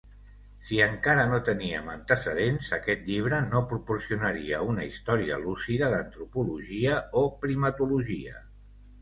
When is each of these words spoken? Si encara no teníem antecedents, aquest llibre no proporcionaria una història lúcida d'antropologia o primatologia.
Si 0.67 0.77
encara 0.83 1.25
no 1.31 1.39
teníem 1.49 1.91
antecedents, 1.95 2.69
aquest 2.77 3.03
llibre 3.09 3.41
no 3.51 3.61
proporcionaria 3.75 4.63
una 4.73 4.87
història 4.93 5.39
lúcida 5.45 5.93
d'antropologia 5.97 6.97
o 7.23 7.25
primatologia. 7.47 8.43